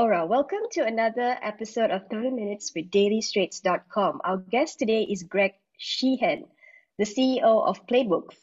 [0.00, 0.24] Ora.
[0.24, 4.22] Welcome to another episode of 30 Minutes with DailyStraits.com.
[4.24, 6.46] Our guest today is Greg Sheehan,
[6.96, 8.36] the CEO of Playbooks.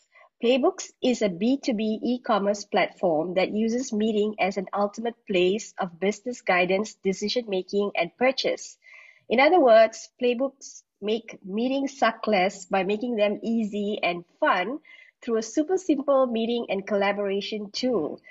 [0.43, 6.41] Playbooks is a B2B e-commerce platform that uses meeting as an ultimate place of business
[6.41, 8.77] guidance, decision making, and purchase.
[9.27, 14.77] In other words, Playbooks make meetings suck less by making them easy and fun
[15.23, 18.21] through a super simple meeting and collaboration tool.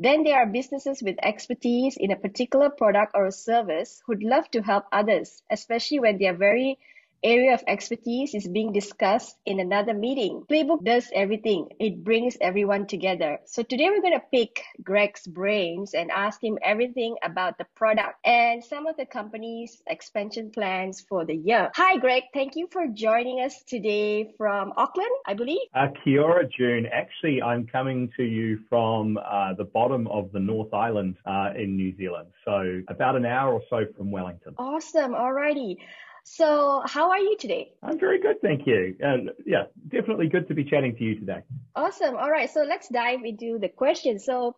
[0.00, 4.50] Then there are businesses with expertise in a particular product or a service who'd love
[4.52, 6.78] to help others, especially when they are very
[7.22, 10.44] area of expertise is being discussed in another meeting.
[10.50, 11.68] Playbook does everything.
[11.78, 13.38] It brings everyone together.
[13.46, 18.14] So today we're going to pick Greg's brains and ask him everything about the product
[18.24, 21.70] and some of the company's expansion plans for the year.
[21.74, 22.24] Hi, Greg.
[22.32, 25.60] Thank you for joining us today from Auckland, I believe.
[25.74, 26.86] Uh, kia ora, June.
[26.92, 31.76] Actually, I'm coming to you from uh, the bottom of the North Island uh, in
[31.76, 32.28] New Zealand.
[32.44, 34.54] So about an hour or so from Wellington.
[34.58, 35.12] Awesome.
[35.12, 35.76] Alrighty.
[36.24, 37.72] So, how are you today?
[37.82, 38.96] I'm very good, thank you.
[39.00, 41.42] And yeah, definitely good to be chatting to you today.
[41.74, 42.16] Awesome.
[42.16, 42.50] All right.
[42.50, 44.24] So, let's dive into the questions.
[44.24, 44.56] So,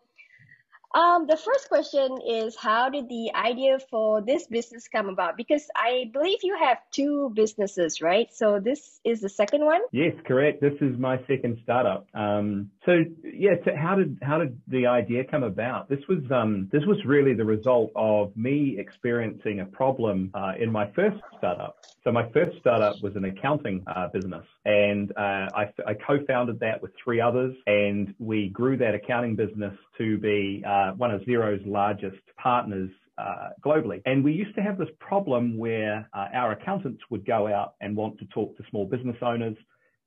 [0.94, 5.36] um, the first question is how did the idea for this business come about?
[5.36, 8.28] Because I believe you have two businesses, right?
[8.32, 9.80] So this is the second one.
[9.92, 10.60] Yes, correct.
[10.60, 12.06] This is my second startup.
[12.14, 15.88] Um, so yeah, so how did how did the idea come about?
[15.88, 20.70] This was um, this was really the result of me experiencing a problem uh, in
[20.70, 21.76] my first startup.
[22.04, 26.80] So my first startup was an accounting uh, business, and uh, I, I co-founded that
[26.80, 31.64] with three others, and we grew that accounting business to be uh, one of Xero's
[31.66, 34.02] largest partners uh, globally.
[34.06, 37.96] And we used to have this problem where uh, our accountants would go out and
[37.96, 39.56] want to talk to small business owners.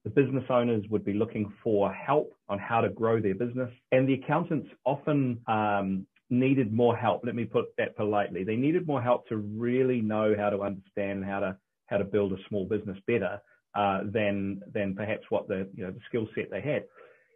[0.05, 3.71] The business owners would be looking for help on how to grow their business.
[3.91, 7.21] And the accountants often um, needed more help.
[7.25, 8.43] Let me put that politely.
[8.43, 11.57] They needed more help to really know how to understand how to
[11.87, 13.39] how to build a small business better
[13.75, 16.83] uh, than than perhaps what the you know the skill set they had.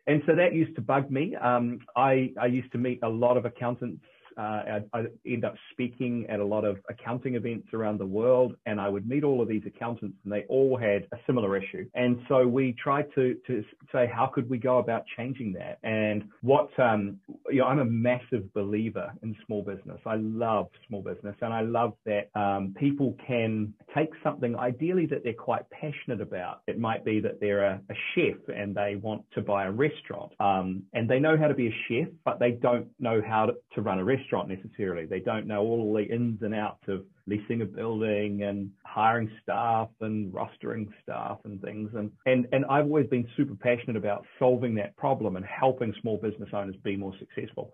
[0.07, 1.35] And so that used to bug me.
[1.35, 4.03] Um, I, I used to meet a lot of accountants
[4.37, 8.79] uh, I, end up speaking at a lot of accounting events around the world, and
[8.79, 11.85] I would meet all of these accountants, and they all had a similar issue.
[11.93, 15.79] And so we tried to to say, how could we go about changing that?
[15.83, 17.19] And what um,
[17.49, 19.99] you know, I'm a massive believer in small business.
[20.05, 25.23] I love small business, and I love that um, people can take something ideally that
[25.23, 26.61] they're quite passionate about.
[26.67, 30.31] It might be that they're a, a chef and they want to buy a restaurant,
[30.39, 33.53] um, and they know how to be a chef, but they don't know how to,
[33.75, 35.05] to run a restaurant restaurant necessarily.
[35.05, 39.89] They don't know all the ins and outs of leasing a building and hiring staff
[40.01, 41.91] and rostering staff and things.
[41.95, 46.17] And, and, and I've always been super passionate about solving that problem and helping small
[46.17, 47.73] business owners be more successful.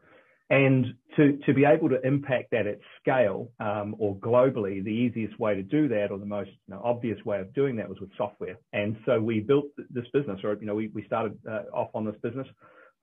[0.51, 5.39] And to, to be able to impact that at scale um, or globally, the easiest
[5.39, 7.99] way to do that or the most you know, obvious way of doing that was
[7.99, 8.57] with software.
[8.71, 12.05] And so we built this business, or you know, we, we started uh, off on
[12.05, 12.47] this business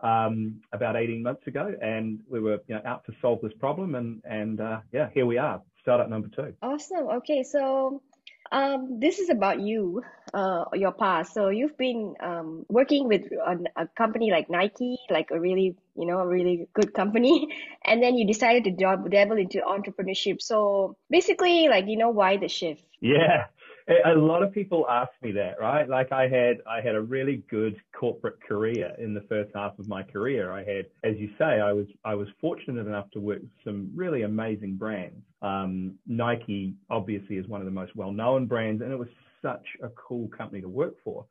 [0.02, 3.94] um, about 18 months ago, and we were you know, out to solve this problem,
[3.94, 6.54] and and uh, yeah, here we are, startup number two.
[6.62, 7.08] Awesome.
[7.18, 8.02] Okay, so
[8.50, 10.02] um, this is about you,
[10.34, 11.32] uh, your past.
[11.34, 16.06] So you've been um, working with a, a, company like Nike, like a really, you
[16.06, 17.48] know, a really good company,
[17.84, 20.42] and then you decided to dabble into entrepreneurship.
[20.42, 22.84] So basically, like, you know, why the shift?
[23.00, 23.46] Yeah
[23.88, 25.88] a lot of people ask me that, right?
[25.88, 29.88] Like I had, I had a really good corporate career in the first half of
[29.88, 30.52] my career.
[30.52, 33.90] I had, as you say, I was, I was fortunate enough to work with some
[33.94, 35.22] really amazing brands.
[35.42, 39.08] Um, Nike obviously is one of the most well-known brands, and it was
[39.42, 41.26] such a cool company to work for.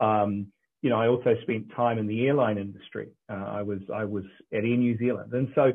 [0.00, 0.46] Um,
[0.82, 3.08] you know, I also spent time in the airline industry.
[3.28, 5.72] Uh, I was, I was at Air New Zealand, and so,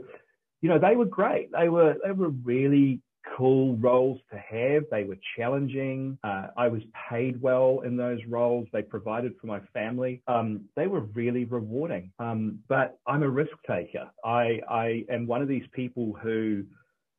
[0.62, 1.52] you know, they were great.
[1.52, 3.02] They were, they were really
[3.38, 4.84] cool roles to have.
[4.92, 6.18] They were challenging.
[6.24, 8.68] Uh, I was paid well in those roles.
[8.74, 10.22] They provided for my family.
[10.28, 12.12] Um, they were really rewarding.
[12.20, 14.10] Um, but I'm a risk taker.
[14.24, 16.64] I, I am one of these people who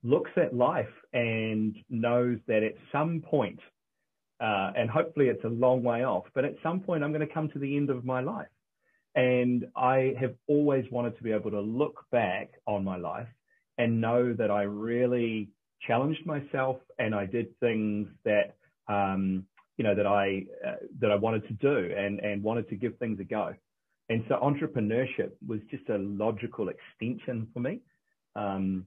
[0.02, 3.60] looks at life and knows that at some point,
[4.40, 7.32] uh, and hopefully it's a long way off, but at some point I'm going to
[7.32, 8.48] come to the end of my life.
[9.14, 13.28] And I have always wanted to be able to look back on my life
[13.78, 15.50] and know that I really
[15.87, 18.56] challenged myself and I did things that
[18.88, 19.46] um,
[19.76, 22.96] you know that I uh, that I wanted to do and and wanted to give
[22.99, 23.55] things a go.
[24.08, 27.81] And so entrepreneurship was just a logical extension for me.
[28.37, 28.87] Um,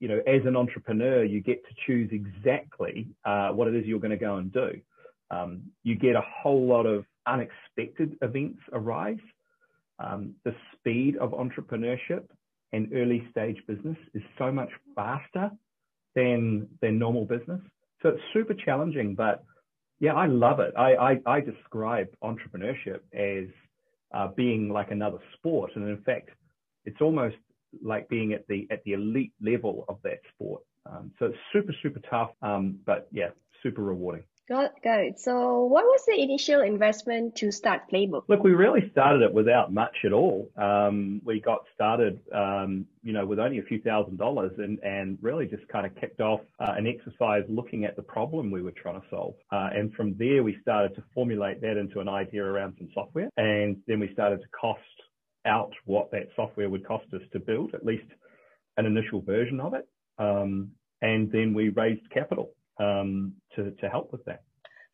[0.00, 4.00] you know, as an entrepreneur, you get to choose exactly uh, what it is you're
[4.00, 4.80] going to go and do.
[5.30, 9.18] Um, you get a whole lot of unexpected events arise.
[9.98, 12.24] Um, the speed of entrepreneurship
[12.72, 15.50] and early stage business is so much faster
[16.16, 17.60] than than normal business.
[18.02, 19.44] So it's super challenging, but
[20.00, 20.74] yeah, I love it.
[20.76, 23.48] I I, I describe entrepreneurship as
[24.12, 26.30] uh, being like another sport, and in fact,
[26.84, 27.36] it's almost
[27.82, 30.62] like being at the at the elite level of that sport.
[30.86, 33.30] Um, so it's super super tough, um, but yeah,
[33.62, 34.24] super rewarding.
[34.48, 35.18] Got, got it.
[35.18, 38.22] So what was the initial investment to start Playbook?
[38.28, 40.48] Look, we really started it without much at all.
[40.56, 45.18] Um, we got started, um, you know, with only a few thousand dollars and, and
[45.20, 48.70] really just kind of kicked off uh, an exercise looking at the problem we were
[48.70, 49.34] trying to solve.
[49.50, 53.28] Uh, and from there, we started to formulate that into an idea around some software.
[53.36, 54.80] And then we started to cost
[55.44, 58.06] out what that software would cost us to build, at least
[58.76, 59.88] an initial version of it.
[60.18, 60.70] Um,
[61.02, 64.42] and then we raised capital um, to, to help with that.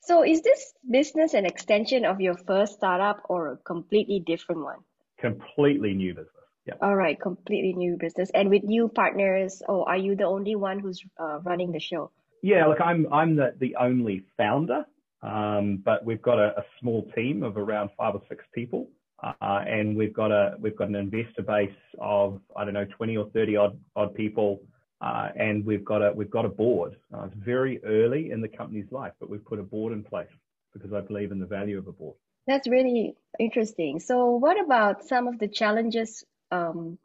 [0.01, 4.79] So is this business an extension of your first startup or a completely different one?
[5.21, 6.33] Completely new business.
[6.67, 6.75] Yeah.
[6.81, 8.31] All right, completely new business.
[8.35, 12.11] And with new partners, or are you the only one who's uh, running the show?
[12.43, 14.85] Yeah, look, I'm I'm the, the only founder,
[15.23, 18.89] um, but we've got a, a, small team of around five or six people,
[19.23, 21.71] uh, and we've got a we've got an investor base
[22.01, 24.61] of I don't know 20 or 30 odd odd people
[25.03, 26.97] uh, and we've got a we've got a board.
[27.13, 30.29] Uh, it's very early in the company's life, but we've put a board in place
[30.73, 32.15] because I believe in the value of a board.
[32.47, 33.99] That's really interesting.
[33.99, 36.25] So, what about some of the challenges?
[36.53, 36.99] Um,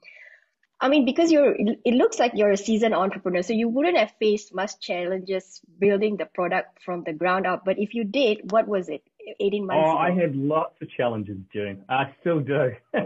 [0.80, 4.12] I mean, because you're, it looks like you're a seasoned entrepreneur, so you wouldn't have
[4.20, 7.66] faced much challenges building the product from the ground up.
[7.66, 9.02] But if you did, what was it?
[9.40, 9.98] 18 months oh, ago?
[9.98, 11.84] I had lots of challenges doing.
[11.90, 12.74] I still do.
[12.94, 13.00] I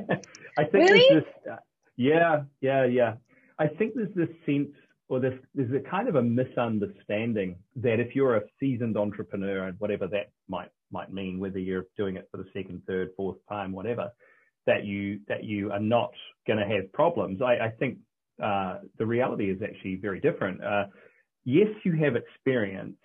[0.58, 1.06] think really?
[1.10, 1.56] there's this, uh,
[1.96, 3.14] yeah, yeah, yeah.
[3.58, 4.72] I think there's this sense
[5.12, 9.78] or there's, there's a kind of a misunderstanding that if you're a seasoned entrepreneur and
[9.78, 13.74] whatever that might might mean, whether you're doing it for the second, third, fourth time,
[13.74, 14.10] whatever,
[14.68, 16.12] that you that you are not
[16.48, 17.42] going to have problems.
[17.42, 17.98] I, I think
[18.42, 20.64] uh, the reality is actually very different.
[20.64, 20.86] Uh,
[21.44, 22.96] yes, you have experience,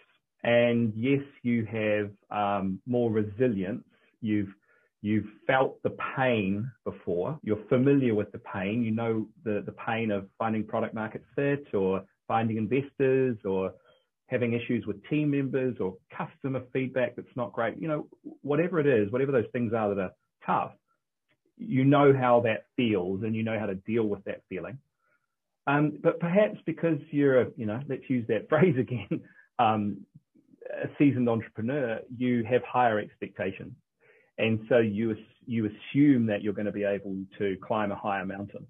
[0.44, 3.84] and yes, you have um, more resilience.
[4.20, 4.54] You've
[5.02, 7.38] You've felt the pain before.
[7.42, 8.82] You're familiar with the pain.
[8.82, 13.72] You know the, the pain of finding product market fit or finding investors or
[14.26, 17.80] having issues with team members or customer feedback that's not great.
[17.80, 18.06] You know,
[18.42, 20.12] whatever it is, whatever those things are that are
[20.44, 20.72] tough,
[21.56, 24.78] you know how that feels and you know how to deal with that feeling.
[25.66, 29.20] Um, but perhaps because you're, you know, let's use that phrase again,
[29.58, 29.98] um,
[30.70, 33.72] a seasoned entrepreneur, you have higher expectations.
[34.38, 35.16] And so you,
[35.46, 38.66] you assume that you're going to be able to climb a higher mountain.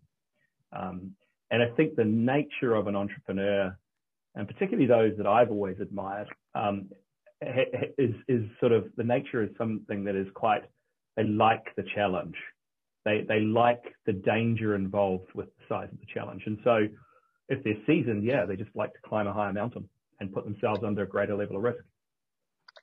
[0.72, 1.12] Um,
[1.50, 3.76] and I think the nature of an entrepreneur,
[4.34, 6.88] and particularly those that I've always admired, um,
[7.98, 10.62] is, is sort of the nature is something that is quite,
[11.16, 12.36] they like the challenge.
[13.04, 16.42] They, they like the danger involved with the size of the challenge.
[16.46, 16.88] And so
[17.48, 20.80] if they're seasoned, yeah, they just like to climb a higher mountain and put themselves
[20.84, 21.84] under a greater level of risk.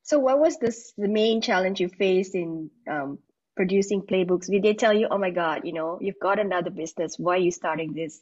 [0.04, 3.20] So what was this the main challenge you faced in um,
[3.56, 4.48] producing playbooks?
[4.48, 7.18] Did they tell you, oh my God, you know, you've got another business.
[7.18, 8.20] Why are you starting this?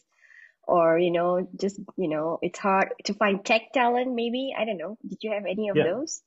[0.68, 4.54] Or, you know, just, you know, it's hard to find tech talent, maybe.
[4.58, 4.96] I don't know.
[5.08, 5.84] Did you have any of yeah.
[5.86, 6.22] those?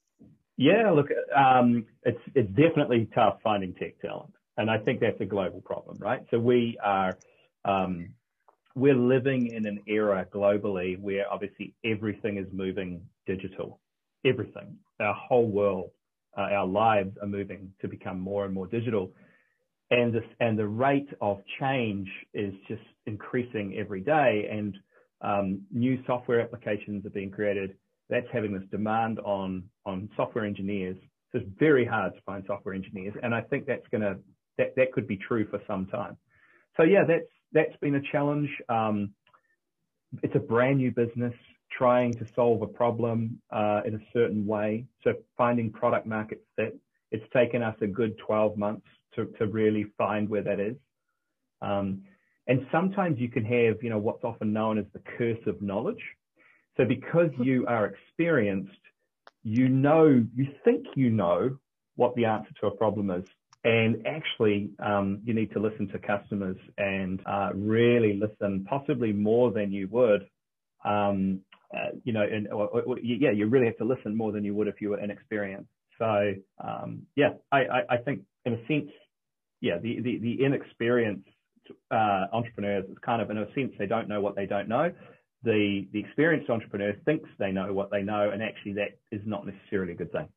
[0.57, 4.35] Yeah, look, um, it's, it's definitely tough finding tech talent.
[4.57, 6.25] And I think that's a global problem, right?
[6.31, 7.17] So we are,
[7.65, 8.11] um,
[8.75, 13.81] we're living in an era globally where obviously everything is moving digital
[14.25, 14.77] everything.
[15.01, 15.91] Our whole world,
[16.37, 19.13] uh, our lives are moving to become more and more digital.
[19.91, 24.49] And, this, and the rate of change is just increasing every day.
[24.51, 24.77] And
[25.21, 27.77] um, new software applications are being created.
[28.11, 30.97] That's having this demand on, on software engineers.
[31.33, 33.15] So it's very hard to find software engineers.
[33.23, 34.17] And I think that's going to,
[34.59, 36.17] that, that could be true for some time.
[36.77, 38.49] So yeah, that's, that's been a challenge.
[38.69, 39.11] Um,
[40.23, 41.35] it's a brand new business
[41.77, 44.87] trying to solve a problem uh, in a certain way.
[45.03, 46.79] So finding product market fit.
[47.11, 50.77] It's taken us a good 12 months to, to really find where that is.
[51.63, 52.03] Um,
[52.47, 56.03] and sometimes you can have, you know, what's often known as the curse of knowledge.
[56.77, 58.73] So because you are experienced,
[59.43, 61.59] you know, you think you know
[61.97, 63.25] what the answer to a problem is.
[63.63, 69.53] And actually, um, you need to listen to customers and uh, really listen, possibly more
[69.53, 70.27] than you would
[70.85, 71.41] um,
[71.75, 74.55] uh, you know, and or, or, yeah, you really have to listen more than you
[74.55, 75.69] would if you were inexperienced.
[75.99, 78.91] So um, yeah, I, I, I, think in a sense,
[79.61, 81.29] yeah, the the, the inexperienced
[81.91, 84.93] uh, entrepreneurs is kind of in a sense they don't know what they don't know.
[85.43, 89.47] The the experienced entrepreneur thinks they know what they know, and actually that is not
[89.47, 90.29] necessarily a good thing.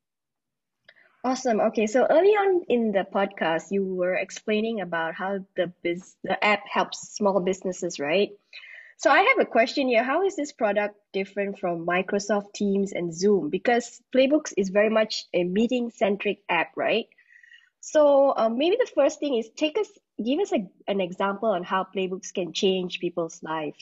[1.24, 1.60] Awesome.
[1.60, 6.41] Okay, so early on in the podcast, you were explaining about how the biz the
[6.44, 8.29] app helps small businesses, right?
[9.00, 10.04] So I have a question here.
[10.04, 13.51] How is this product different from Microsoft Teams and Zoom?
[13.51, 17.06] Because Playbooks is very much a meeting centric app, right?
[17.80, 19.88] So um, maybe the first thing is take us,
[20.18, 23.77] give us a, an example on how Playbooks can change people's lives.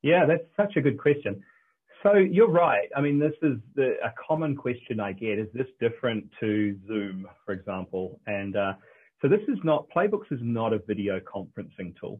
[0.00, 1.42] Yeah, that's such a good question.
[2.02, 2.88] So you're right.
[2.96, 5.38] I mean, this is the, a common question I get.
[5.38, 8.18] Is this different to Zoom, for example?
[8.26, 8.72] And uh,
[9.20, 12.18] so this is not, Playbooks is not a video conferencing tool.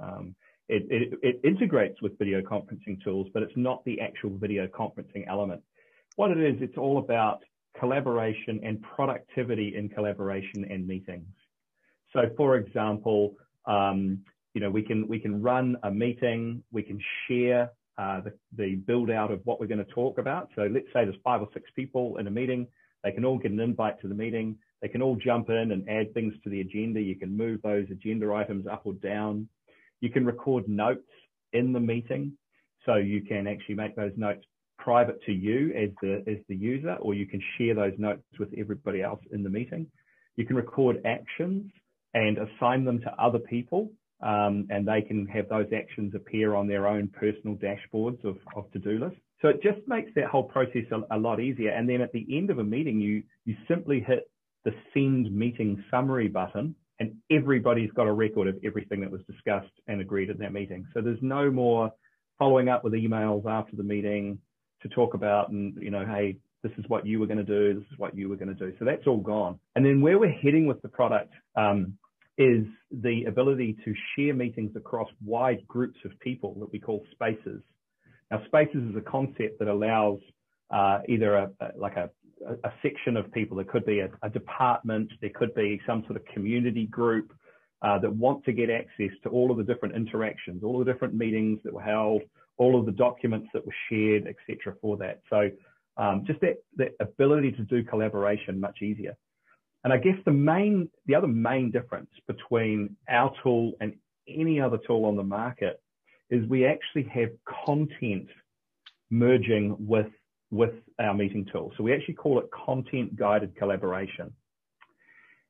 [0.00, 0.36] Um,
[0.70, 5.26] it, it, it, integrates with video conferencing tools, but it's not the actual video conferencing
[5.28, 5.62] element.
[6.16, 7.42] What it is, it's all about
[7.78, 11.26] collaboration and productivity in collaboration and meetings.
[12.12, 13.34] So for example,
[13.66, 14.20] um,
[14.54, 18.76] you know, we can, we can run a meeting, we can share uh, the, the
[18.76, 20.48] build out of what we're going to talk about.
[20.56, 22.66] So let's say there's five or six people in a meeting.
[23.04, 24.56] They can all get an invite to the meeting.
[24.82, 27.00] They can all jump in and add things to the agenda.
[27.00, 29.48] You can move those agenda items up or down.
[30.00, 31.08] You can record notes
[31.52, 32.32] in the meeting.
[32.86, 34.44] So you can actually make those notes
[34.78, 38.48] private to you as the, as the user, or you can share those notes with
[38.56, 39.86] everybody else in the meeting.
[40.36, 41.70] You can record actions
[42.14, 43.90] and assign them to other people
[44.22, 48.70] um, and they can have those actions appear on their own personal dashboards of, of
[48.72, 49.18] to-do lists.
[49.40, 51.70] So it just makes that whole process a, a, lot easier.
[51.70, 54.30] And then at the end of a meeting, you you simply hit
[54.64, 59.72] the send meeting summary button, and everybody's got a record of everything that was discussed
[59.88, 60.86] and agreed at that meeting.
[60.94, 61.90] So there's no more
[62.38, 64.38] following up with emails after the meeting
[64.82, 67.74] to talk about and you know, hey, this is what you were going to do,
[67.74, 68.72] this is what you were going to do.
[68.78, 69.58] So that's all gone.
[69.74, 71.94] And then where we're heading with the product um,
[72.36, 77.62] is the ability to share meetings across wide groups of people that we call spaces.
[78.30, 80.20] Now, spaces is a concept that allows
[80.70, 82.10] uh, either a, a, like a,
[82.64, 83.56] a section of people.
[83.56, 87.32] There could be a, a, department, there could be some sort of community group
[87.82, 90.92] uh, that want to get access to all of the different interactions, all of the
[90.92, 92.22] different meetings that were held,
[92.56, 94.74] all of the documents that were shared, etc.
[94.80, 95.50] For that, so
[95.96, 99.16] um, just that that ability to do collaboration much easier.
[99.84, 103.94] And I guess the main, the other main difference between our tool and
[104.28, 105.80] any other tool on the market
[106.28, 107.30] is we actually have
[107.64, 108.28] content
[109.10, 110.06] merging with,
[110.50, 111.72] with our meeting tool.
[111.76, 114.32] So we actually call it content guided collaboration.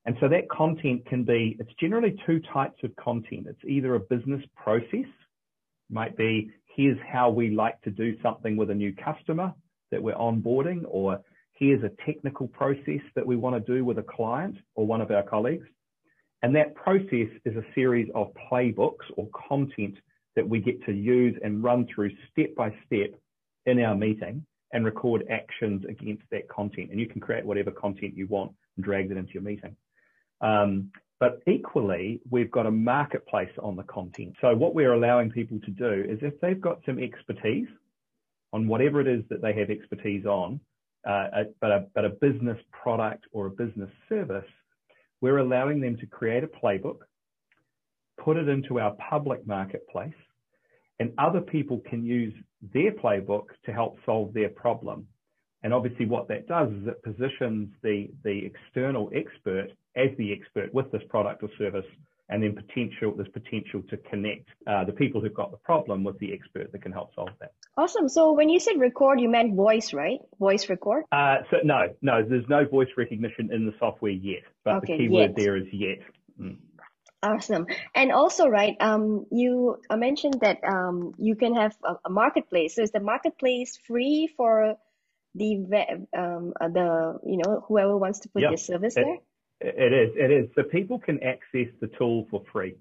[0.06, 3.46] And so that content can be, it's generally two types of content.
[3.48, 5.06] It's either a business process,
[5.90, 9.52] might be, here's how we like to do something with a new customer
[9.90, 11.20] that we're onboarding, or
[11.52, 15.10] here's a technical process that we want to do with a client or one of
[15.10, 15.66] our colleagues.
[16.42, 19.96] And that process is a series of playbooks or content
[20.36, 23.10] that we get to use and run through step by step
[23.66, 26.90] in our meeting and record actions against that content.
[26.90, 29.76] And you can create whatever content you want and drag it into your meeting.
[30.40, 34.34] Um, but equally, we've got a marketplace on the content.
[34.40, 37.68] So what we're allowing people to do is if they've got some expertise
[38.52, 40.60] on whatever it is that they have expertise on,
[41.06, 44.48] uh, a, but, a, but a business product or a business service,
[45.20, 47.00] we're allowing them to create a playbook,
[48.18, 50.14] put it into our public marketplace,
[51.00, 52.34] and other people can use
[52.74, 55.06] their playbook to help solve their problem.
[55.62, 60.72] And obviously what that does is it positions the, the external expert as the expert
[60.72, 61.86] with this product or service
[62.28, 66.18] and then potential there's potential to connect uh, the people who've got the problem with
[66.20, 67.52] the expert that can help solve that.
[67.76, 68.08] Awesome.
[68.08, 70.20] So when you said record, you meant voice, right?
[70.38, 71.04] Voice record?
[71.10, 74.98] Uh, so no, no, there's no voice recognition in the software yet, but okay, the
[74.98, 75.36] keyword yet.
[75.36, 75.98] there is yet.
[76.40, 76.56] Mm.
[77.22, 77.66] Awesome.
[77.94, 82.76] And also, right, um, you mentioned that um, you can have a, a marketplace.
[82.76, 84.76] So is the marketplace free for
[85.34, 88.50] the um, uh, the you know whoever wants to put yep.
[88.50, 89.18] their service it, there?
[89.60, 90.16] It is.
[90.16, 90.50] It is.
[90.54, 92.76] So people can access the tool for free.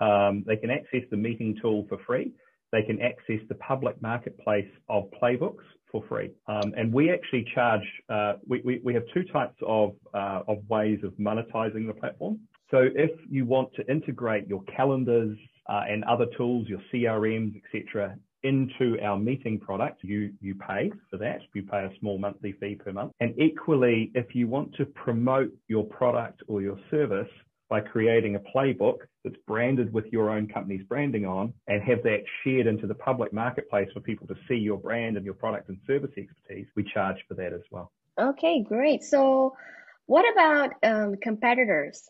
[0.00, 2.32] Um, they can access the meeting tool for free.
[2.72, 6.32] They can access the public marketplace of playbooks for free.
[6.46, 10.58] Um, and we actually charge, uh, we, we, we, have two types of, uh, of
[10.68, 12.40] ways of monetizing the platform.
[12.70, 15.36] So if you want to integrate your calendars
[15.68, 21.16] uh, and other tools, your CRMs, etc., into our meeting product, you, you pay for
[21.16, 21.40] that.
[21.54, 23.12] You pay a small monthly fee per month.
[23.20, 27.28] And equally, if you want to promote your product or your service
[27.68, 32.22] by creating a playbook that's branded with your own company's branding on and have that
[32.44, 35.78] shared into the public marketplace for people to see your brand and your product and
[35.86, 37.90] service expertise, we charge for that as well.
[38.18, 39.02] Okay, great.
[39.02, 39.56] So
[40.06, 42.08] what about um, competitors?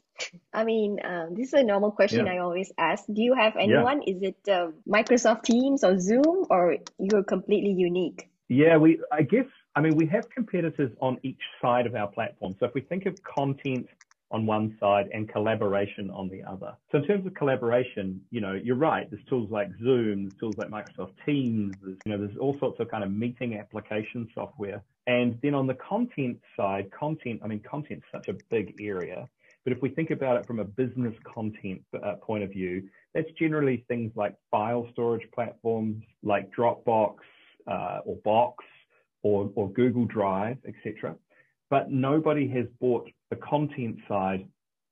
[0.52, 2.32] I mean, um, this is a normal question yeah.
[2.32, 3.04] I always ask.
[3.06, 4.02] Do you have anyone?
[4.06, 4.14] Yeah.
[4.14, 8.30] Is it uh, Microsoft Teams or Zoom, or you're completely unique?
[8.48, 9.00] Yeah, we.
[9.12, 9.46] I guess.
[9.74, 12.54] I mean, we have competitors on each side of our platform.
[12.58, 13.88] So if we think of content
[14.30, 16.76] on one side and collaboration on the other.
[16.90, 19.08] So in terms of collaboration, you know, you're right.
[19.10, 22.80] There's tools like Zoom, there's tools like Microsoft Teams, there's, you know, there's all sorts
[22.80, 24.82] of kind of meeting application software.
[25.06, 29.28] And then on the content side, content, I mean, content's such a big area.
[29.64, 33.30] But if we think about it from a business content uh, point of view, that's
[33.38, 37.16] generally things like file storage platforms like Dropbox
[37.66, 38.64] uh, or Box
[39.22, 41.16] or, or Google Drive, etc.
[41.70, 44.46] But nobody has brought the content side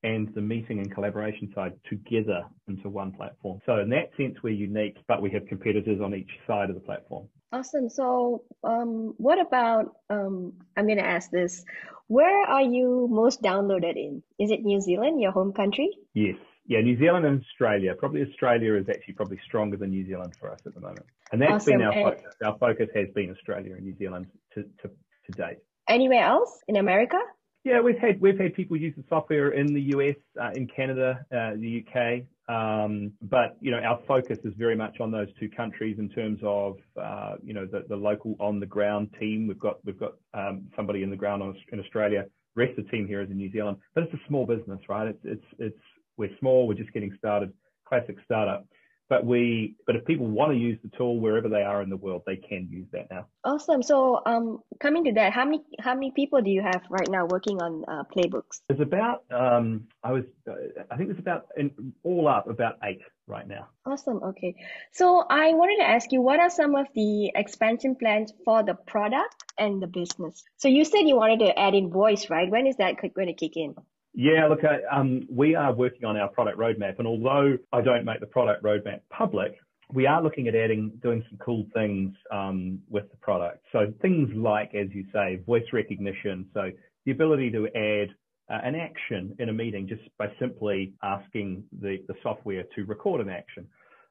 [0.05, 3.59] and the meeting and collaboration side together into one platform.
[3.65, 6.83] So in that sense, we're unique, but we have competitors on each side of the
[6.83, 7.29] platform.
[7.53, 7.89] Awesome.
[7.89, 9.95] So, um, what about?
[10.11, 11.65] Um, I'm going to ask this:
[12.09, 14.23] Where are you most downloaded in?
[14.39, 15.89] Is it New Zealand, your home country?
[16.13, 16.37] Yes.
[16.67, 17.95] Yeah, New Zealand and Australia.
[17.95, 21.41] Probably Australia is actually probably stronger than New Zealand for us at the moment, and
[21.41, 21.79] that's awesome.
[21.79, 22.35] been our focus.
[22.45, 25.59] Our focus has been Australia and New Zealand to, to, to date.
[25.89, 27.19] Anywhere else in America?
[27.65, 31.25] Yeah, we've had we've had people use the software in the US, uh, in Canada,
[31.33, 32.25] uh, the UK,
[32.55, 36.41] um, but you know our focus is very much on those two countries in terms
[36.43, 39.47] of uh, you know the, the local on the ground team.
[39.47, 42.27] We've got we've got um, somebody in the ground in Australia.
[42.55, 45.09] Rest of the team here is in New Zealand, but it's a small business, right?
[45.09, 45.81] It's it's it's
[46.19, 46.69] we're small.
[46.69, 47.51] We're just getting started.
[47.89, 48.67] Classic startup.
[49.09, 51.97] But we, but if people want to use the tool wherever they are in the
[51.97, 53.27] world, they can use that now.
[53.45, 53.83] Awesome.
[53.83, 57.27] So, um, coming to that, how many how many people do you have right now
[57.27, 58.61] working on uh, playbooks?
[58.69, 60.55] There's about um, I was uh,
[60.91, 63.69] I think there's about in, all up about eight right now.
[63.87, 64.23] Awesome.
[64.23, 64.55] Okay.
[64.93, 68.75] So I wanted to ask you, what are some of the expansion plans for the
[68.75, 70.43] product and the business?
[70.57, 72.51] So you said you wanted to add in voice, right?
[72.51, 73.75] When is that going to kick in?
[74.15, 74.61] Yeah, look,
[74.93, 78.63] um, we are working on our product roadmap, and although I don't make the product
[78.63, 79.57] roadmap public,
[79.93, 83.65] we are looking at adding, doing some cool things um, with the product.
[83.73, 86.47] So things like, as you say, voice recognition.
[86.55, 86.71] So
[87.05, 88.15] the ability to add
[88.49, 93.21] uh, an action in a meeting just by simply asking the, the software to record
[93.21, 93.67] an action.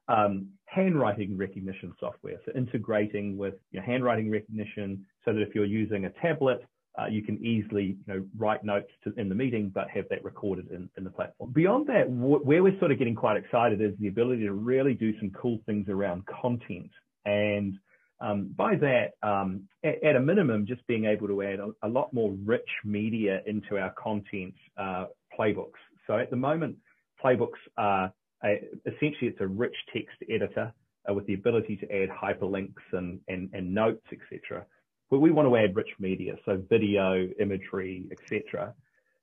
[0.10, 6.06] Um, handwriting recognition software, so integrating with your handwriting recognition so that if you're using
[6.06, 6.66] a tablet
[7.00, 10.24] uh, you can easily you know, write notes to, in the meeting, but have that
[10.24, 11.52] recorded in, in the platform.
[11.52, 15.18] Beyond that, where we're sort of getting quite excited is the ability to really do
[15.20, 16.92] some cool things around content.
[17.26, 17.80] And
[18.22, 21.90] um, by that, um, at, at, a minimum, just being able to add a, a
[21.90, 25.06] lot more rich media into our content uh,
[25.38, 25.82] playbooks.
[26.06, 26.78] So at the moment,
[27.24, 28.14] playbooks are
[28.46, 30.72] a, essentially it's a rich text editor
[31.10, 34.68] uh, with the ability to add hyperlinks and, and, and notes, etc
[35.14, 38.74] but we want to add rich media, so video, imagery, etc.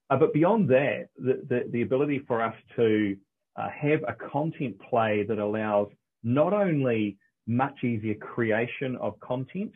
[0.08, 3.16] Uh, but beyond that, the, the, the, ability for us to
[3.56, 5.88] uh, have a content play that allows
[6.22, 9.72] not only much easier creation of content,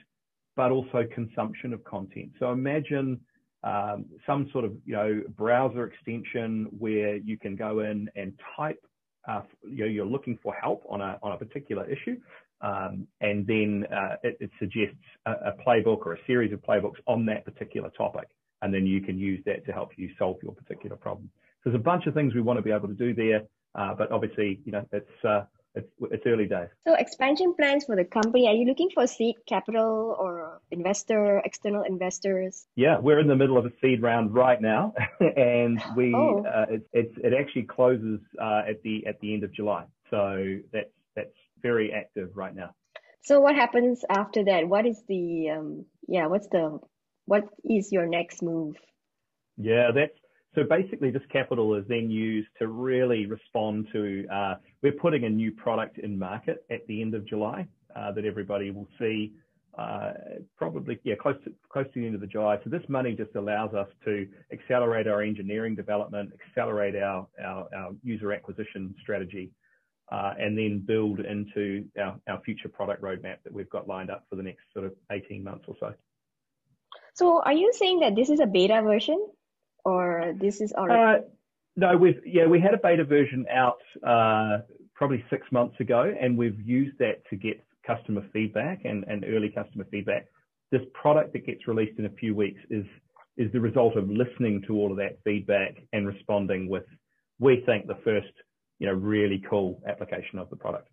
[0.55, 2.31] but also consumption of content.
[2.38, 3.18] So imagine
[3.64, 8.79] um, some sort of you know browser extension where you can go in and type.
[9.27, 12.20] Uh, you know, you're looking for help on a on a particular issue,
[12.64, 14.96] um, and then uh, it, it, suggests
[15.27, 18.29] a, a, playbook or a series of playbooks on that particular topic.
[18.62, 21.31] And then you can use that to help you solve your particular problem.
[21.62, 23.42] So there's a bunch of things we want to be able to do there,
[23.74, 25.42] uh, but obviously, you know, it's, uh,
[25.74, 26.68] it's, it's early days.
[26.87, 31.83] So expansion plans for the company, are you looking for seed capital or investor, external
[31.83, 32.64] investors?
[32.77, 36.44] Yeah, we're in the middle of a seed round right now, and we oh.
[36.46, 39.85] uh, it, it actually closes uh, at the at the end of July.
[40.11, 42.70] So that's that's very active right now.
[43.22, 44.68] So what happens after that?
[44.68, 46.27] What is the um, yeah?
[46.27, 46.79] What's the
[47.24, 48.77] what is your next move?
[49.57, 50.18] Yeah, that's
[50.55, 54.27] so basically this capital is then used to really respond to.
[54.33, 58.24] Uh, we're putting a new product in market at the end of July uh, that
[58.24, 59.33] everybody will see.
[59.77, 60.12] Uh,
[60.57, 62.59] probably yeah close to close to the end of the July.
[62.62, 67.90] So this money just allows us to accelerate our engineering development, accelerate our our, our
[68.05, 69.50] user acquisition strategy,
[70.10, 74.36] and then build into our, our future product roadmap that we've got lined up for
[74.36, 75.94] the next sort of 18 months or so.
[77.14, 79.24] So are you saying that this is a beta version
[79.84, 81.20] or this is already?
[81.20, 81.28] Uh,
[81.76, 84.58] no, we've, yeah, we had a beta version out, uh,
[84.94, 89.48] probably six months ago and we've used that to get customer feedback and, and early
[89.48, 90.26] customer feedback.
[90.70, 92.84] This product that gets released in a few weeks is,
[93.36, 96.84] is the result of listening to all of that feedback and responding with,
[97.38, 98.28] we think the first
[98.78, 100.88] you know, really cool application of the product.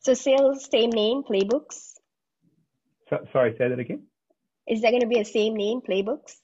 [0.00, 1.94] So still same name, Playbooks?
[3.08, 4.04] So, sorry, say that again.
[4.66, 6.36] Is that going to be a same name, Playbooks?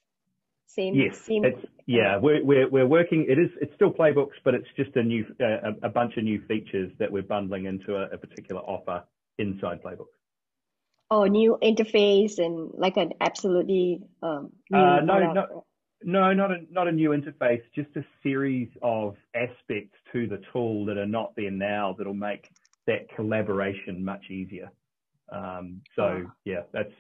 [0.67, 0.95] Same.
[0.95, 1.19] Yes.
[1.19, 3.27] Same, it's, yeah, we're, we're, we're working.
[3.29, 6.43] It is, it's still Playbooks, but it's just a new, uh, a, bunch of new
[6.47, 9.05] features that we're bundling into a, a particular offer
[9.39, 10.07] inside Playbooks.
[11.11, 15.65] Oh, new interface and like an absolutely um, new uh, no, no,
[16.03, 20.85] No, not a not a new interface, just a series of aspects to the tool
[20.87, 22.51] that are not there now that'll make
[22.87, 24.71] that collaboration much easier.
[25.33, 26.93] Um, so yeah, that's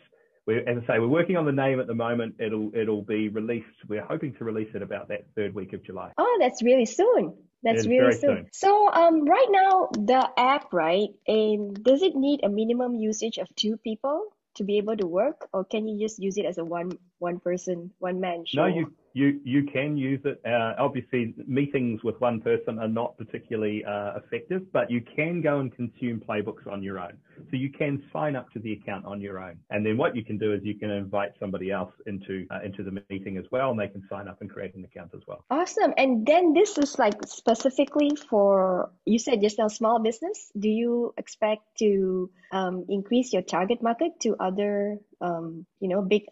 [0.47, 2.37] we as I say, we're working on the name at the moment.
[2.39, 3.67] It'll it'll be released.
[3.89, 6.13] We're hoping to release it about that third week of July.
[6.17, 7.35] Oh, that's really soon.
[7.63, 8.21] That's really soon.
[8.21, 8.49] soon.
[8.53, 11.09] So um, right now the app, right?
[11.29, 15.49] Um, does it need a minimum usage of two people to be able to work,
[15.53, 18.63] or can you just use it as a one one person, one man show?
[18.63, 20.41] No, you you you can use it.
[20.45, 25.61] Uh, obviously, meetings with one person are not particularly uh, effective, but you can go
[25.61, 27.15] and consume playbooks on your own.
[27.51, 30.23] So you can sign up to the account on your own, and then what you
[30.23, 33.71] can do is you can invite somebody else into uh, into the meeting as well,
[33.71, 35.45] and they can sign up and create an account as well.
[35.51, 35.95] Awesome.
[35.97, 40.53] And then this is like specifically for you said just now small business.
[40.59, 46.25] Do you expect to um, increase your target market to other um, you know, big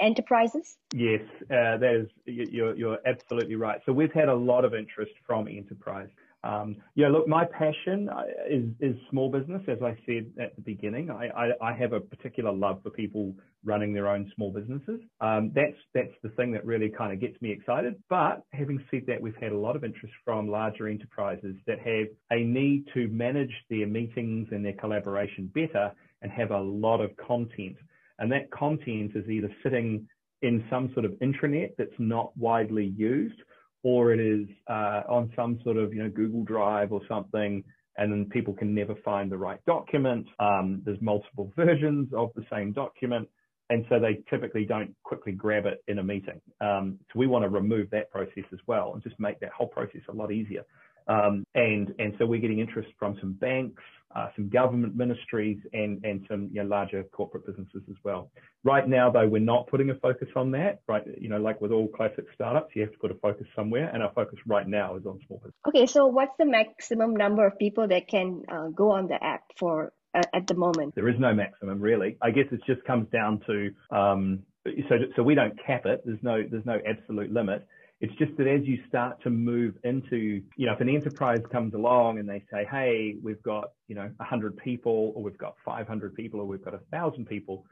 [0.00, 0.78] enterprises?
[0.94, 3.80] Yes, uh, that is, you're, you're absolutely right.
[3.86, 6.08] So we've had a lot of interest from enterprise.
[6.44, 10.62] Um, yeah, look, my passion uh, is, is small business, as I said at the
[10.62, 11.10] beginning.
[11.10, 15.00] I, I, I have a particular love for people running their own small businesses.
[15.20, 17.96] Um, that's that's the thing that really kind of gets me excited.
[18.08, 22.06] But having said that, we've had a lot of interest from larger enterprises that have
[22.30, 25.90] a need to manage their meetings and their collaboration better
[26.22, 27.76] and have a lot of content
[28.18, 30.06] and that content is either sitting
[30.42, 33.40] in some sort of intranet that's not widely used,
[33.82, 37.62] or it is uh, on some sort of you know Google Drive or something,
[37.96, 40.26] and then people can never find the right document.
[40.38, 43.28] Um, there's multiple versions of the same document,
[43.70, 46.40] and so they typically don't quickly grab it in a meeting.
[46.60, 49.68] Um, so we want to remove that process as well and just make that whole
[49.68, 50.62] process a lot easier.
[51.08, 53.82] Um, and and so we're getting interest from some banks,
[54.14, 58.30] uh, some government ministries, and and some you know, larger corporate businesses as well.
[58.62, 60.80] Right now, though, we're not putting a focus on that.
[60.86, 63.90] Right, you know, like with all classic startups, you have to put a focus somewhere,
[63.92, 65.54] and our focus right now is on small business.
[65.66, 69.44] Okay, so what's the maximum number of people that can uh, go on the app
[69.58, 70.94] for uh, at the moment?
[70.94, 72.18] There is no maximum, really.
[72.20, 74.40] I guess it just comes down to um,
[74.88, 76.02] so so we don't cap it.
[76.04, 77.66] There's no there's no absolute limit
[78.00, 81.74] it's just that as you start to move into, you know, if an enterprise comes
[81.74, 86.14] along and they say, hey, we've got, you know, 100 people or we've got 500
[86.14, 87.64] people or we've got 1,000 people,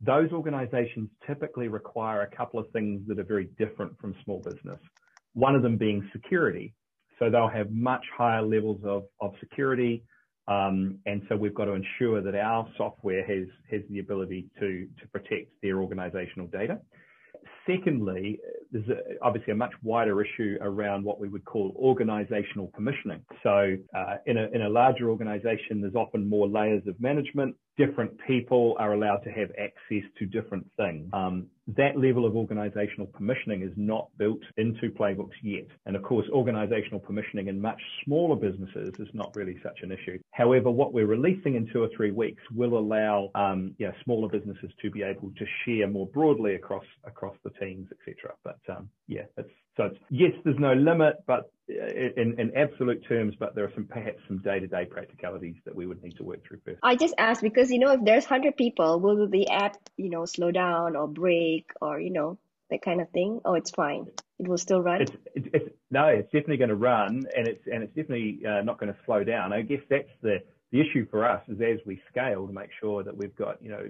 [0.00, 4.80] those organizations typically require a couple of things that are very different from small business.
[5.34, 6.74] One of them being security.
[7.20, 10.02] So they'll have much higher levels of, of security.
[10.48, 14.88] Um, and so we've got to ensure that our software has, has the ability to,
[15.00, 16.80] to protect their organizational data.
[17.66, 18.38] Secondly,
[18.72, 23.20] there's a, obviously a much wider issue around what we would call organizational permissioning.
[23.42, 27.56] So uh, in, a, in a larger organization, there's often more layers of management.
[27.86, 31.08] Different people are allowed to have access to different things.
[31.14, 35.66] Um, that level of organizational permissioning is not built into playbooks yet.
[35.86, 40.18] And of course, organizational permissioning in much smaller businesses is not really such an issue.
[40.32, 44.90] However, what we're releasing in two or three weeks will allow um, smaller businesses to
[44.90, 48.34] be able to share more broadly across across the teams, etc.
[48.44, 53.34] But um, yeah, it's so it's, yes, there's no limit, but in, in absolute terms,
[53.38, 56.58] but there are some perhaps some day-to-day practicalities that we would need to work through
[56.64, 56.78] first.
[56.82, 60.24] I just asked because you know if there's hundred people, will the app you know
[60.24, 62.38] slow down or break or you know
[62.70, 63.40] that kind of thing?
[63.44, 64.06] Oh, it's fine.
[64.38, 65.02] It will still run.
[65.02, 68.62] It's, it's, it's no, it's definitely going to run, and it's and it's definitely uh,
[68.62, 69.52] not going to slow down.
[69.52, 70.38] I guess that's the
[70.72, 73.70] the issue for us is as we scale to make sure that we've got, you
[73.70, 73.88] know,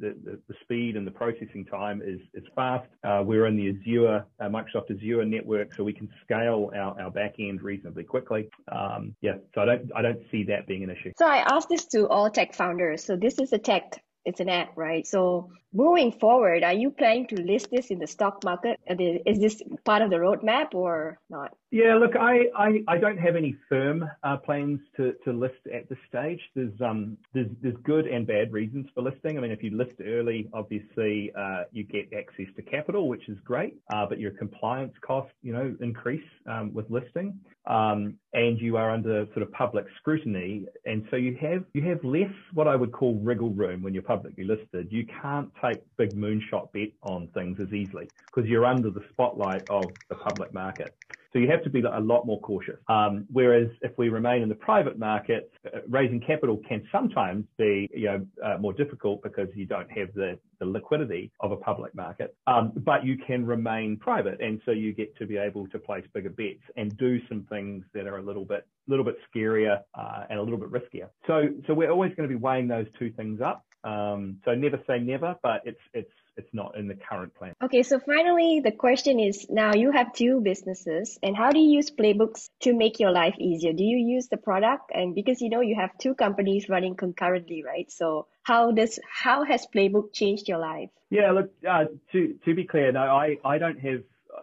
[0.00, 2.88] the, the, the speed and the processing time is, is fast.
[3.04, 7.10] Uh, we're in the Azure, uh, Microsoft Azure network, so we can scale our, our
[7.10, 8.48] back end reasonably quickly.
[8.72, 11.12] Um, yeah, so I don't, I don't see that being an issue.
[11.16, 13.04] So I asked this to all tech founders.
[13.04, 15.06] So this is a tech it's an app, right?
[15.06, 18.80] So moving forward, are you planning to list this in the stock market?
[18.88, 21.54] Is this part of the roadmap or not?
[21.70, 25.88] Yeah, look, I, I, I don't have any firm uh, plans to, to list at
[25.88, 26.40] this stage.
[26.54, 29.36] There's um there's there's good and bad reasons for listing.
[29.36, 33.36] I mean, if you list early, obviously uh, you get access to capital, which is
[33.44, 38.76] great, uh, but your compliance costs, you know, increase um, with listing, um, and you
[38.76, 42.76] are under sort of public scrutiny, and so you have you have less what I
[42.76, 44.88] would call wriggle room when you're publicly listed.
[44.90, 49.64] You can't take big moonshot bet on things as easily because you're under the spotlight
[49.68, 50.94] of the public market.
[51.36, 52.78] So you have to be a lot more cautious.
[52.88, 57.90] Um, whereas if we remain in the private market, uh, raising capital can sometimes be
[57.94, 61.94] you know uh, more difficult because you don't have the, the liquidity of a public
[61.94, 62.34] market.
[62.46, 66.04] Um, but you can remain private, and so you get to be able to place
[66.14, 70.24] bigger bets and do some things that are a little bit little bit scarier uh,
[70.30, 71.10] and a little bit riskier.
[71.26, 73.65] So so we're always going to be weighing those two things up.
[73.86, 77.54] Um, so never say never, but it's it's it's not in the current plan.
[77.62, 81.76] Okay, so finally, the question is now you have two businesses, and how do you
[81.76, 83.72] use playbooks to make your life easier?
[83.72, 87.62] Do you use the product, and because you know you have two companies running concurrently,
[87.62, 87.88] right?
[87.92, 90.90] So how does how has playbook changed your life?
[91.10, 94.02] Yeah, look, uh, to to be clear, no, I I don't have.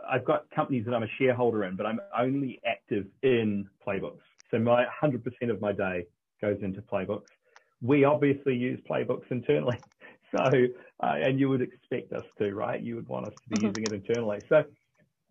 [0.10, 4.24] I've got companies that I'm a shareholder in, but I'm only active in playbooks.
[4.52, 6.08] So my 100% of my day
[6.42, 7.28] goes into playbooks.
[7.84, 9.80] We obviously use playbooks internally.
[10.36, 10.50] So,
[11.00, 12.82] uh, and you would expect us to, right?
[12.82, 13.68] You would want us to be mm-hmm.
[13.68, 14.40] using it internally.
[14.50, 14.64] So,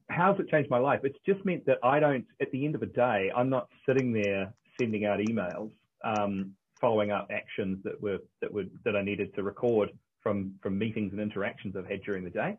[0.08, 1.00] how's it changed my life?
[1.02, 4.12] It's just meant that I don't, at the end of the day, I'm not sitting
[4.12, 5.70] there sending out emails,
[6.04, 9.90] um, following up actions that were that were that I needed to record
[10.22, 12.58] from from meetings and interactions I've had during the day.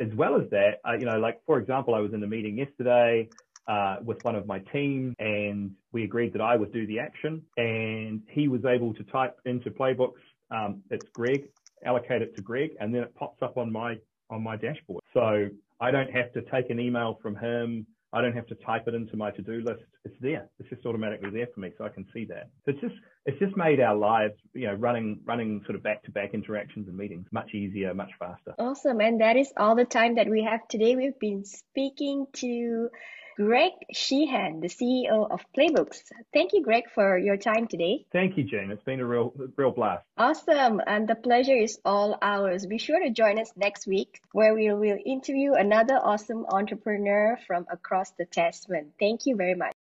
[0.00, 2.58] As well as that, uh, you know, like for example, I was in a meeting
[2.58, 3.28] yesterday
[3.66, 7.42] uh, with one of my team, and we agreed that I would do the action,
[7.56, 10.20] and he was able to type into playbooks.
[10.50, 11.44] Um, it's Greg,
[11.84, 13.96] allocate it to Greg, and then it pops up on my
[14.30, 15.02] on my dashboard.
[15.12, 15.48] So
[15.80, 17.86] I don't have to take an email from him.
[18.12, 19.82] I don't have to type it into my to-do list.
[20.04, 20.48] It's there.
[20.60, 22.48] It's just automatically there for me, so I can see that.
[22.64, 22.94] So it's just
[23.26, 27.26] it's just made our lives, you know, running running sort of back-to-back interactions and meetings
[27.32, 28.54] much easier, much faster.
[28.58, 30.94] Awesome, and that is all the time that we have today.
[30.94, 32.90] We've been speaking to
[33.36, 36.02] Greg Sheehan, the CEO of Playbooks.
[36.32, 38.06] Thank you, Greg, for your time today.
[38.12, 38.70] Thank you, Jane.
[38.70, 40.04] It's been a real, real blast.
[40.16, 40.80] Awesome.
[40.86, 42.64] And the pleasure is all ours.
[42.66, 47.66] Be sure to join us next week where we will interview another awesome entrepreneur from
[47.70, 48.92] across the Tasman.
[49.00, 49.74] Thank you very much.